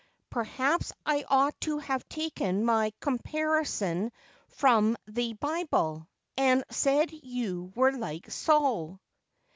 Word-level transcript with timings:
'Perhaps 0.31 0.91
I 1.05 1.25
ought 1.27 1.61
to 1.61 1.77
have 1.77 2.09
taken 2.09 2.65
my 2.65 2.91
comparison 3.01 4.11
from 4.47 4.97
the 5.05 5.35
Eible, 5.35 6.07
and 6.35 6.63
said 6.71 7.11
you 7.11 7.71
were 7.75 7.91
like 7.91 8.31
Saul.' 8.31 8.99